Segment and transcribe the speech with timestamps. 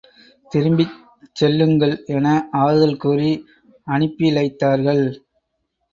[0.51, 0.95] திரும்பிக்
[1.35, 2.25] செல்லுங்கள் என
[2.61, 3.29] ஆறுதல் கூறி
[3.87, 5.05] அனுப்பிளைத்தார்கள்.